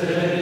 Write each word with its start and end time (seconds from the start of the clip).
essere 0.00 0.37